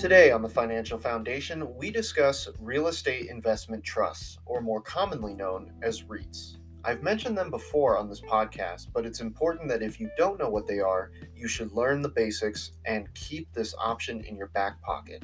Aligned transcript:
Today 0.00 0.30
on 0.30 0.40
the 0.40 0.48
Financial 0.48 0.98
Foundation, 0.98 1.76
we 1.76 1.90
discuss 1.90 2.48
real 2.58 2.86
estate 2.86 3.28
investment 3.28 3.84
trusts, 3.84 4.38
or 4.46 4.62
more 4.62 4.80
commonly 4.80 5.34
known 5.34 5.74
as 5.82 6.04
REITs. 6.04 6.56
I've 6.82 7.02
mentioned 7.02 7.36
them 7.36 7.50
before 7.50 7.98
on 7.98 8.08
this 8.08 8.22
podcast, 8.22 8.86
but 8.94 9.04
it's 9.04 9.20
important 9.20 9.68
that 9.68 9.82
if 9.82 10.00
you 10.00 10.10
don't 10.16 10.38
know 10.38 10.48
what 10.48 10.66
they 10.66 10.80
are, 10.80 11.10
you 11.36 11.46
should 11.46 11.72
learn 11.72 12.00
the 12.00 12.08
basics 12.08 12.72
and 12.86 13.12
keep 13.12 13.52
this 13.52 13.74
option 13.78 14.24
in 14.24 14.36
your 14.36 14.46
back 14.46 14.80
pocket. 14.80 15.22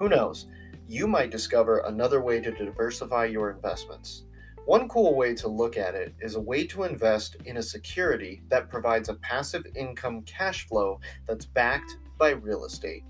Who 0.00 0.08
knows? 0.08 0.48
You 0.88 1.06
might 1.06 1.30
discover 1.30 1.84
another 1.86 2.20
way 2.20 2.40
to 2.40 2.50
diversify 2.50 3.26
your 3.26 3.52
investments. 3.52 4.24
One 4.66 4.88
cool 4.88 5.14
way 5.14 5.36
to 5.36 5.46
look 5.46 5.76
at 5.76 5.94
it 5.94 6.12
is 6.20 6.34
a 6.34 6.40
way 6.40 6.66
to 6.66 6.82
invest 6.82 7.36
in 7.44 7.58
a 7.58 7.62
security 7.62 8.42
that 8.48 8.68
provides 8.68 9.10
a 9.10 9.14
passive 9.14 9.64
income 9.76 10.22
cash 10.22 10.66
flow 10.66 10.98
that's 11.24 11.46
backed 11.46 11.98
by 12.18 12.30
real 12.30 12.64
estate. 12.64 13.04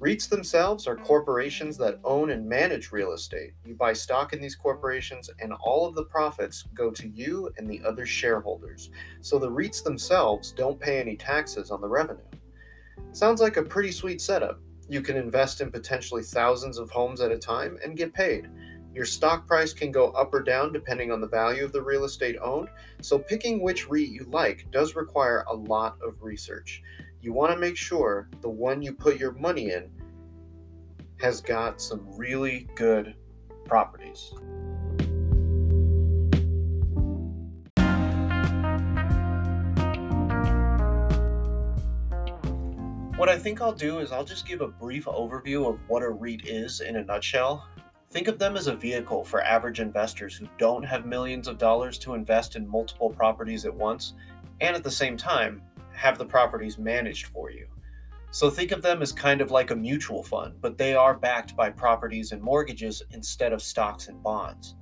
REITs 0.00 0.28
themselves 0.28 0.88
are 0.88 0.96
corporations 0.96 1.76
that 1.78 2.00
own 2.02 2.30
and 2.30 2.48
manage 2.48 2.90
real 2.90 3.12
estate. 3.12 3.52
You 3.64 3.74
buy 3.74 3.92
stock 3.92 4.32
in 4.32 4.40
these 4.40 4.56
corporations, 4.56 5.30
and 5.38 5.52
all 5.52 5.86
of 5.86 5.94
the 5.94 6.04
profits 6.04 6.64
go 6.74 6.90
to 6.90 7.08
you 7.08 7.50
and 7.56 7.70
the 7.70 7.80
other 7.86 8.04
shareholders. 8.04 8.90
So 9.20 9.38
the 9.38 9.50
REITs 9.50 9.84
themselves 9.84 10.50
don't 10.50 10.80
pay 10.80 11.00
any 11.00 11.16
taxes 11.16 11.70
on 11.70 11.80
the 11.80 11.88
revenue. 11.88 12.24
Sounds 13.12 13.40
like 13.40 13.56
a 13.56 13.62
pretty 13.62 13.92
sweet 13.92 14.20
setup. 14.20 14.60
You 14.88 15.00
can 15.00 15.16
invest 15.16 15.60
in 15.60 15.70
potentially 15.70 16.24
thousands 16.24 16.76
of 16.76 16.90
homes 16.90 17.20
at 17.20 17.30
a 17.30 17.38
time 17.38 17.78
and 17.82 17.96
get 17.96 18.12
paid. 18.12 18.50
Your 18.94 19.04
stock 19.04 19.46
price 19.46 19.72
can 19.72 19.90
go 19.90 20.10
up 20.10 20.34
or 20.34 20.42
down 20.42 20.72
depending 20.72 21.12
on 21.12 21.20
the 21.20 21.28
value 21.28 21.64
of 21.64 21.72
the 21.72 21.82
real 21.82 22.04
estate 22.04 22.36
owned, 22.42 22.68
so 23.00 23.18
picking 23.18 23.62
which 23.62 23.88
REIT 23.88 24.08
you 24.08 24.24
like 24.24 24.70
does 24.70 24.96
require 24.96 25.44
a 25.48 25.54
lot 25.54 25.96
of 26.02 26.22
research 26.22 26.82
you 27.24 27.32
want 27.32 27.50
to 27.50 27.58
make 27.58 27.74
sure 27.74 28.28
the 28.42 28.48
one 28.50 28.82
you 28.82 28.92
put 28.92 29.18
your 29.18 29.32
money 29.32 29.70
in 29.70 29.90
has 31.18 31.40
got 31.40 31.80
some 31.80 32.06
really 32.18 32.68
good 32.74 33.14
properties. 33.64 34.34
What 43.16 43.30
I 43.30 43.38
think 43.38 43.62
I'll 43.62 43.72
do 43.72 44.00
is 44.00 44.12
I'll 44.12 44.22
just 44.22 44.46
give 44.46 44.60
a 44.60 44.68
brief 44.68 45.06
overview 45.06 45.66
of 45.66 45.78
what 45.88 46.02
a 46.02 46.10
REIT 46.10 46.46
is 46.46 46.82
in 46.82 46.96
a 46.96 47.04
nutshell. 47.04 47.66
Think 48.10 48.28
of 48.28 48.38
them 48.38 48.54
as 48.54 48.66
a 48.66 48.76
vehicle 48.76 49.24
for 49.24 49.42
average 49.42 49.80
investors 49.80 50.36
who 50.36 50.46
don't 50.58 50.82
have 50.82 51.06
millions 51.06 51.48
of 51.48 51.56
dollars 51.56 51.96
to 52.00 52.12
invest 52.12 52.54
in 52.54 52.68
multiple 52.68 53.08
properties 53.08 53.64
at 53.64 53.74
once, 53.74 54.12
and 54.60 54.76
at 54.76 54.84
the 54.84 54.90
same 54.90 55.16
time, 55.16 55.62
have 55.94 56.18
the 56.18 56.26
properties 56.26 56.78
managed 56.78 57.26
for 57.26 57.50
you. 57.50 57.66
So 58.30 58.50
think 58.50 58.72
of 58.72 58.82
them 58.82 59.00
as 59.00 59.12
kind 59.12 59.40
of 59.40 59.52
like 59.52 59.70
a 59.70 59.76
mutual 59.76 60.22
fund, 60.22 60.54
but 60.60 60.76
they 60.76 60.94
are 60.94 61.14
backed 61.14 61.56
by 61.56 61.70
properties 61.70 62.32
and 62.32 62.42
mortgages 62.42 63.02
instead 63.12 63.52
of 63.52 63.62
stocks 63.62 64.08
and 64.08 64.22
bonds. 64.22 64.74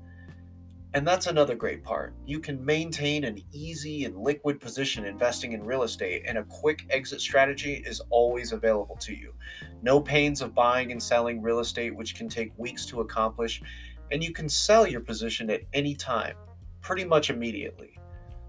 And 0.95 1.07
that's 1.07 1.27
another 1.27 1.55
great 1.55 1.83
part. 1.83 2.15
You 2.27 2.39
can 2.39 2.63
maintain 2.65 3.25
an 3.25 3.43
easy 3.53 4.05
and 4.05 4.17
liquid 4.17 4.61
position 4.61 5.07
investing 5.07 5.53
in 5.53 5.65
real 5.65 5.85
estate, 5.85 6.25
and 6.27 6.37
a 6.37 6.45
quick 6.45 6.87
exit 6.91 7.21
strategy 7.21 7.83
is 7.87 8.01
always 8.11 8.53
available 8.53 8.97
to 8.97 9.15
you. 9.15 9.33
No 9.83 10.01
pains 10.01 10.43
of 10.43 10.55
buying 10.55 10.93
and 10.93 11.03
selling 11.03 11.41
real 11.41 11.61
estate, 11.61 11.95
which 11.97 12.15
can 12.15 12.29
take 12.29 12.53
weeks 12.59 12.85
to 12.87 13.01
accomplish, 13.01 13.63
and 14.11 14.23
you 14.23 14.33
can 14.33 14.49
sell 14.49 14.87
your 14.87 15.01
position 15.01 15.49
at 15.49 15.63
any 15.73 15.95
time, 15.95 16.37
pretty 16.83 17.05
much 17.05 17.31
immediately. 17.31 17.99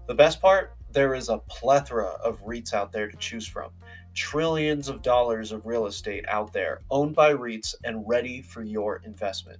The 0.06 0.14
best 0.14 0.42
part? 0.42 0.76
There 0.94 1.14
is 1.14 1.28
a 1.28 1.38
plethora 1.38 2.16
of 2.24 2.42
REITs 2.44 2.72
out 2.72 2.92
there 2.92 3.08
to 3.08 3.16
choose 3.16 3.46
from. 3.46 3.72
Trillions 4.14 4.88
of 4.88 5.02
dollars 5.02 5.50
of 5.50 5.66
real 5.66 5.86
estate 5.86 6.24
out 6.28 6.52
there 6.52 6.82
owned 6.88 7.16
by 7.16 7.34
REITs 7.34 7.74
and 7.82 8.08
ready 8.08 8.40
for 8.40 8.62
your 8.62 9.02
investment. 9.04 9.58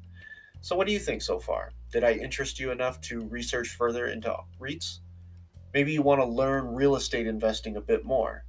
So, 0.61 0.77
what 0.77 0.87
do 0.87 0.93
you 0.93 1.01
think 1.01 1.23
so 1.23 1.41
far? 1.41 1.73
Did 1.93 2.05
I 2.05 2.13
interest 2.13 2.61
you 2.61 2.71
enough 2.71 3.01
to 3.03 3.27
research 3.27 3.71
further 3.71 4.07
into 4.07 4.35
REITs? 4.61 5.01
Maybe 5.75 5.93
you 5.93 6.03
want 6.03 6.21
to 6.21 6.25
learn 6.25 6.73
real 6.73 6.95
estate 6.95 7.27
investing 7.27 7.77
a 7.77 7.81
bit 7.81 8.05
more. 8.05 8.45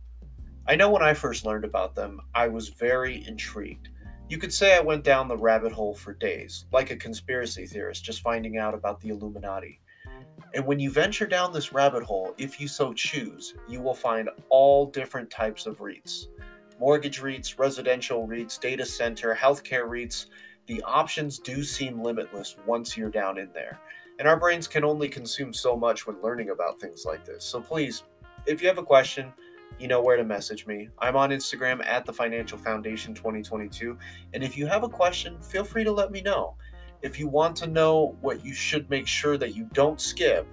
I 0.67 0.75
know 0.75 0.91
when 0.91 1.01
I 1.01 1.15
first 1.15 1.43
learned 1.43 1.65
about 1.65 1.95
them, 1.95 2.21
I 2.35 2.47
was 2.47 2.69
very 2.69 3.25
intrigued. 3.27 3.89
You 4.29 4.37
could 4.37 4.53
say 4.53 4.75
I 4.75 4.79
went 4.79 5.03
down 5.03 5.27
the 5.27 5.37
rabbit 5.37 5.71
hole 5.71 5.95
for 5.95 6.13
days, 6.13 6.65
like 6.71 6.91
a 6.91 6.95
conspiracy 6.95 7.65
theorist 7.65 8.03
just 8.03 8.21
finding 8.21 8.57
out 8.57 8.75
about 8.75 8.99
the 8.99 9.09
Illuminati. 9.09 9.81
And 10.53 10.65
when 10.65 10.79
you 10.79 10.89
venture 10.89 11.25
down 11.25 11.51
this 11.51 11.73
rabbit 11.73 12.03
hole, 12.03 12.33
if 12.37 12.61
you 12.61 12.67
so 12.67 12.93
choose, 12.93 13.55
you 13.67 13.81
will 13.81 13.93
find 13.93 14.29
all 14.49 14.85
different 14.85 15.29
types 15.29 15.65
of 15.65 15.79
REITs 15.79 16.27
mortgage 16.79 17.21
REITs, 17.21 17.57
residential 17.57 18.27
REITs, 18.27 18.59
data 18.59 18.85
center, 18.85 19.33
healthcare 19.33 19.87
REITs. 19.87 20.27
The 20.67 20.81
options 20.83 21.39
do 21.39 21.63
seem 21.63 22.01
limitless 22.01 22.57
once 22.65 22.97
you're 22.97 23.09
down 23.09 23.37
in 23.37 23.49
there. 23.53 23.79
And 24.19 24.27
our 24.27 24.39
brains 24.39 24.67
can 24.67 24.83
only 24.83 25.09
consume 25.09 25.53
so 25.53 25.75
much 25.75 26.07
when 26.07 26.21
learning 26.21 26.49
about 26.49 26.79
things 26.79 27.05
like 27.05 27.25
this. 27.25 27.43
So 27.43 27.61
please, 27.61 28.03
if 28.45 28.61
you 28.61 28.67
have 28.67 28.77
a 28.77 28.83
question, 28.83 29.31
you 29.79 29.87
know 29.87 30.01
where 30.01 30.15
to 30.15 30.23
message 30.23 30.65
me. 30.65 30.89
I'm 30.99 31.17
on 31.17 31.31
Instagram 31.31 31.85
at 31.85 32.05
the 32.05 32.13
Financial 32.13 32.57
Foundation 32.57 33.13
2022. 33.13 33.97
And 34.33 34.43
if 34.43 34.57
you 34.57 34.67
have 34.67 34.83
a 34.83 34.89
question, 34.89 35.37
feel 35.41 35.65
free 35.65 35.83
to 35.83 35.91
let 35.91 36.11
me 36.11 36.21
know. 36.21 36.55
If 37.01 37.19
you 37.19 37.27
want 37.27 37.55
to 37.57 37.67
know 37.67 38.17
what 38.21 38.43
you 38.43 38.53
should 38.53 38.89
make 38.89 39.07
sure 39.07 39.37
that 39.37 39.55
you 39.55 39.69
don't 39.73 40.01
skip, 40.01 40.47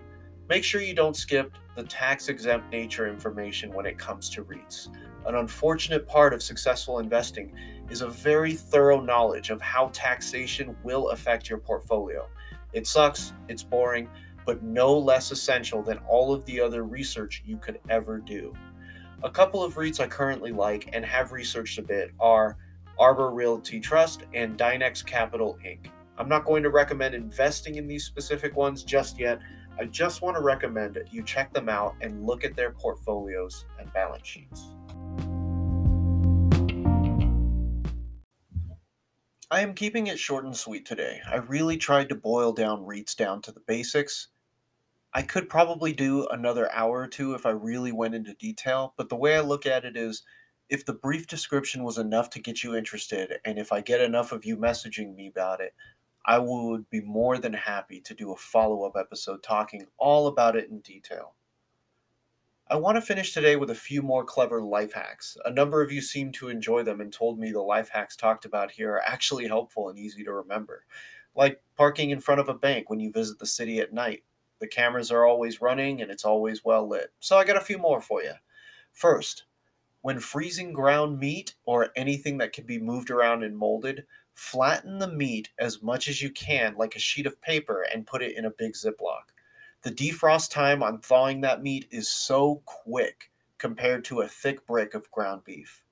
make 0.48 0.64
sure 0.64 0.80
you 0.80 0.94
don't 0.94 1.16
skip 1.16 1.54
the 1.76 1.82
tax 1.84 2.28
exempt 2.28 2.70
nature 2.70 3.08
information 3.08 3.72
when 3.72 3.86
it 3.86 3.98
comes 3.98 4.28
to 4.30 4.44
REITs. 4.44 4.88
An 5.24 5.36
unfortunate 5.36 6.06
part 6.06 6.34
of 6.34 6.42
successful 6.42 6.98
investing 6.98 7.54
is 7.88 8.02
a 8.02 8.08
very 8.08 8.54
thorough 8.54 9.00
knowledge 9.00 9.50
of 9.50 9.60
how 9.60 9.88
taxation 9.92 10.76
will 10.82 11.10
affect 11.10 11.48
your 11.48 11.58
portfolio. 11.58 12.28
It 12.72 12.86
sucks, 12.86 13.32
it's 13.48 13.62
boring, 13.62 14.08
but 14.44 14.62
no 14.62 14.96
less 14.98 15.30
essential 15.30 15.82
than 15.82 15.98
all 16.08 16.34
of 16.34 16.44
the 16.44 16.60
other 16.60 16.84
research 16.84 17.42
you 17.46 17.56
could 17.56 17.78
ever 17.88 18.18
do. 18.18 18.52
A 19.22 19.30
couple 19.30 19.62
of 19.62 19.74
REITs 19.74 20.00
I 20.00 20.08
currently 20.08 20.50
like 20.50 20.90
and 20.92 21.04
have 21.04 21.30
researched 21.30 21.78
a 21.78 21.82
bit 21.82 22.10
are 22.18 22.56
Arbor 22.98 23.30
Realty 23.30 23.78
Trust 23.78 24.24
and 24.34 24.58
Dynex 24.58 25.04
Capital 25.06 25.56
Inc. 25.64 25.86
I'm 26.18 26.28
not 26.28 26.44
going 26.44 26.62
to 26.62 26.70
recommend 26.70 27.14
investing 27.14 27.76
in 27.76 27.86
these 27.86 28.04
specific 28.04 28.54
ones 28.56 28.84
just 28.84 29.18
yet. 29.18 29.40
I 29.78 29.86
just 29.86 30.20
want 30.20 30.36
to 30.36 30.42
recommend 30.42 30.98
you 31.10 31.22
check 31.22 31.52
them 31.54 31.68
out 31.68 31.94
and 32.02 32.26
look 32.26 32.44
at 32.44 32.54
their 32.54 32.72
portfolios 32.72 33.64
and 33.78 33.92
balance 33.92 34.26
sheets. 34.26 34.62
I 39.50 39.60
am 39.60 39.74
keeping 39.74 40.06
it 40.06 40.18
short 40.18 40.44
and 40.44 40.56
sweet 40.56 40.86
today. 40.86 41.20
I 41.30 41.36
really 41.36 41.76
tried 41.76 42.08
to 42.10 42.14
boil 42.14 42.52
down 42.52 42.86
REITs 42.86 43.16
down 43.16 43.42
to 43.42 43.52
the 43.52 43.60
basics. 43.66 44.28
I 45.14 45.22
could 45.22 45.48
probably 45.48 45.92
do 45.92 46.26
another 46.28 46.72
hour 46.72 47.00
or 47.00 47.06
two 47.06 47.34
if 47.34 47.44
I 47.44 47.50
really 47.50 47.92
went 47.92 48.14
into 48.14 48.34
detail, 48.34 48.94
but 48.96 49.10
the 49.10 49.16
way 49.16 49.36
I 49.36 49.40
look 49.40 49.66
at 49.66 49.84
it 49.84 49.96
is 49.96 50.22
if 50.70 50.86
the 50.86 50.94
brief 50.94 51.26
description 51.26 51.84
was 51.84 51.98
enough 51.98 52.30
to 52.30 52.40
get 52.40 52.62
you 52.62 52.74
interested, 52.74 53.34
and 53.44 53.58
if 53.58 53.72
I 53.72 53.82
get 53.82 54.00
enough 54.00 54.32
of 54.32 54.46
you 54.46 54.56
messaging 54.56 55.14
me 55.14 55.28
about 55.28 55.60
it, 55.60 55.74
I 56.24 56.38
would 56.38 56.88
be 56.88 57.00
more 57.00 57.38
than 57.38 57.52
happy 57.52 58.00
to 58.00 58.14
do 58.14 58.32
a 58.32 58.36
follow 58.36 58.84
up 58.84 58.96
episode 58.96 59.42
talking 59.42 59.86
all 59.98 60.28
about 60.28 60.56
it 60.56 60.70
in 60.70 60.80
detail. 60.80 61.34
I 62.70 62.76
want 62.76 62.96
to 62.96 63.02
finish 63.02 63.34
today 63.34 63.56
with 63.56 63.70
a 63.70 63.74
few 63.74 64.02
more 64.02 64.24
clever 64.24 64.62
life 64.62 64.92
hacks. 64.92 65.36
A 65.44 65.50
number 65.50 65.82
of 65.82 65.92
you 65.92 66.00
seem 66.00 66.32
to 66.32 66.48
enjoy 66.48 66.84
them 66.84 67.00
and 67.00 67.12
told 67.12 67.38
me 67.38 67.50
the 67.50 67.60
life 67.60 67.88
hacks 67.88 68.16
talked 68.16 68.44
about 68.44 68.70
here 68.70 68.92
are 68.92 69.02
actually 69.04 69.46
helpful 69.46 69.88
and 69.88 69.98
easy 69.98 70.24
to 70.24 70.32
remember. 70.32 70.86
Like 71.34 71.60
parking 71.76 72.10
in 72.10 72.20
front 72.20 72.40
of 72.40 72.48
a 72.48 72.54
bank 72.54 72.88
when 72.88 73.00
you 73.00 73.10
visit 73.10 73.38
the 73.38 73.46
city 73.46 73.80
at 73.80 73.92
night. 73.92 74.22
The 74.60 74.68
cameras 74.68 75.10
are 75.10 75.26
always 75.26 75.60
running 75.60 76.00
and 76.00 76.10
it's 76.10 76.24
always 76.24 76.64
well 76.64 76.88
lit. 76.88 77.12
So 77.18 77.36
I 77.36 77.44
got 77.44 77.56
a 77.56 77.60
few 77.60 77.78
more 77.78 78.00
for 78.00 78.22
you. 78.22 78.32
First, 78.92 79.44
when 80.02 80.20
freezing 80.20 80.72
ground 80.72 81.18
meat 81.18 81.54
or 81.64 81.90
anything 81.96 82.38
that 82.38 82.52
can 82.52 82.66
be 82.66 82.78
moved 82.78 83.10
around 83.10 83.42
and 83.42 83.56
molded, 83.56 84.04
Flatten 84.34 84.98
the 84.98 85.08
meat 85.08 85.50
as 85.58 85.82
much 85.82 86.08
as 86.08 86.22
you 86.22 86.30
can 86.30 86.74
like 86.76 86.96
a 86.96 87.00
sheet 87.00 87.26
of 87.26 87.40
paper 87.40 87.82
and 87.82 88.06
put 88.06 88.22
it 88.22 88.36
in 88.36 88.46
a 88.46 88.50
big 88.50 88.72
Ziploc. 88.72 89.30
The 89.82 89.90
defrost 89.90 90.50
time 90.50 90.82
on 90.82 91.00
thawing 91.00 91.40
that 91.42 91.62
meat 91.62 91.86
is 91.90 92.08
so 92.08 92.62
quick 92.64 93.30
compared 93.58 94.04
to 94.06 94.20
a 94.20 94.28
thick 94.28 94.66
brick 94.66 94.94
of 94.94 95.10
ground 95.10 95.44
beef. 95.44 95.84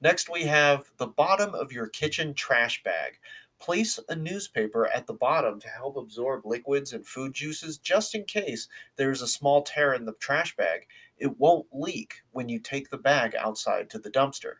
Next, 0.00 0.30
we 0.30 0.42
have 0.44 0.90
the 0.96 1.06
bottom 1.06 1.54
of 1.54 1.72
your 1.72 1.88
kitchen 1.88 2.34
trash 2.34 2.82
bag. 2.82 3.18
Place 3.58 3.98
a 4.08 4.14
newspaper 4.14 4.86
at 4.86 5.06
the 5.06 5.14
bottom 5.14 5.58
to 5.60 5.68
help 5.68 5.96
absorb 5.96 6.44
liquids 6.44 6.92
and 6.92 7.06
food 7.06 7.34
juices 7.34 7.78
just 7.78 8.14
in 8.14 8.24
case 8.24 8.68
there 8.96 9.10
is 9.10 9.22
a 9.22 9.26
small 9.26 9.62
tear 9.62 9.94
in 9.94 10.04
the 10.04 10.12
trash 10.14 10.54
bag. 10.56 10.86
It 11.16 11.38
won't 11.38 11.66
leak 11.72 12.22
when 12.32 12.48
you 12.48 12.58
take 12.58 12.90
the 12.90 12.98
bag 12.98 13.34
outside 13.34 13.88
to 13.90 13.98
the 13.98 14.10
dumpster. 14.10 14.56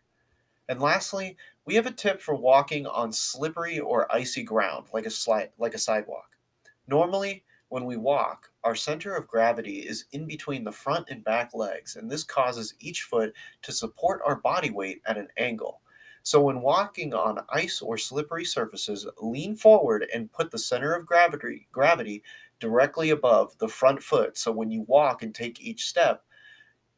And 0.69 0.81
lastly, 0.81 1.37
we 1.65 1.75
have 1.75 1.87
a 1.87 1.93
tip 1.93 2.21
for 2.21 2.35
walking 2.35 2.87
on 2.87 3.13
slippery 3.13 3.79
or 3.79 4.13
icy 4.13 4.43
ground, 4.43 4.87
like 4.93 5.07
a 5.07 5.49
like 5.59 5.75
a 5.75 5.79
sidewalk. 5.79 6.37
Normally, 6.89 7.45
when 7.69 7.85
we 7.85 7.97
walk, 7.97 8.51
our 8.63 8.75
center 8.75 9.15
of 9.15 9.27
gravity 9.27 9.81
is 9.81 10.07
in 10.13 10.27
between 10.27 10.65
the 10.65 10.73
front 10.73 11.09
and 11.11 11.25
back 11.25 11.53
legs, 11.53 11.97
and 11.97 12.11
this 12.11 12.23
causes 12.23 12.75
each 12.79 13.03
foot 13.03 13.35
to 13.63 13.73
support 13.73 14.23
our 14.25 14.37
body 14.37 14.71
weight 14.71 15.03
at 15.05 15.19
an 15.19 15.29
angle. 15.37 15.81
So, 16.27 16.41
when 16.41 16.61
walking 16.61 17.15
on 17.15 17.45
ice 17.51 17.81
or 17.81 17.97
slippery 17.97 18.45
surfaces, 18.45 19.07
lean 19.23 19.55
forward 19.55 20.09
and 20.13 20.33
put 20.33 20.51
the 20.51 20.59
center 20.59 20.93
of 20.93 21.07
gravity, 21.07 21.69
gravity 21.71 22.25
directly 22.59 23.11
above 23.11 23.57
the 23.59 23.69
front 23.69 24.03
foot. 24.03 24.37
So, 24.37 24.51
when 24.51 24.69
you 24.69 24.83
walk 24.89 25.23
and 25.23 25.33
take 25.33 25.61
each 25.61 25.87
step, 25.87 26.25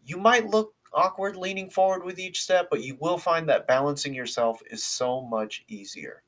you 0.02 0.16
might 0.16 0.48
look 0.48 0.72
awkward 0.94 1.36
leaning 1.36 1.69
forward 1.69 2.04
with 2.04 2.19
each 2.19 2.40
step, 2.42 2.69
but 2.70 2.82
you 2.82 2.96
will 3.00 3.19
find 3.19 3.46
that 3.50 3.66
balancing 3.66 4.14
yourself 4.14 4.62
is 4.70 4.82
so 4.82 5.20
much 5.20 5.62
easier. 5.69 6.22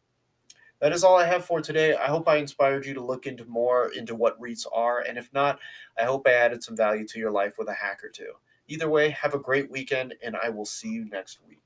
That 0.80 0.92
is 0.92 1.02
all 1.02 1.16
I 1.16 1.24
have 1.24 1.46
for 1.46 1.62
today. 1.62 1.94
I 1.94 2.08
hope 2.08 2.28
I 2.28 2.36
inspired 2.36 2.84
you 2.84 2.92
to 2.92 3.02
look 3.02 3.26
into 3.26 3.46
more 3.46 3.90
into 3.94 4.14
what 4.14 4.38
REITs 4.38 4.66
are, 4.74 5.00
and 5.08 5.16
if 5.16 5.32
not, 5.32 5.58
I 5.98 6.04
hope 6.04 6.26
I 6.28 6.32
added 6.32 6.62
some 6.62 6.76
value 6.76 7.06
to 7.06 7.18
your 7.18 7.30
life 7.30 7.54
with 7.56 7.68
a 7.68 7.72
hack 7.72 8.04
or 8.04 8.10
two. 8.10 8.32
Either 8.68 8.90
way, 8.90 9.08
have 9.08 9.32
a 9.32 9.38
great 9.38 9.70
weekend, 9.70 10.16
and 10.22 10.36
I 10.36 10.50
will 10.50 10.66
see 10.66 10.90
you 10.90 11.06
next 11.06 11.38
week. 11.48 11.59